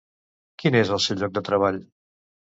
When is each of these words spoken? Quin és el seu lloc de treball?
Quin 0.63 0.77
és 0.79 0.93
el 0.95 1.03
seu 1.07 1.21
lloc 1.21 1.37
de 1.37 1.45
treball? 1.51 1.81